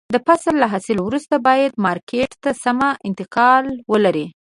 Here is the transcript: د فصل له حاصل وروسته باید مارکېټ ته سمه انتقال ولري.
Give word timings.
د 0.15 0.15
فصل 0.27 0.55
له 0.59 0.67
حاصل 0.73 0.97
وروسته 1.01 1.35
باید 1.47 1.71
مارکېټ 1.85 2.31
ته 2.43 2.51
سمه 2.63 2.89
انتقال 3.07 3.65
ولري. 3.91 4.27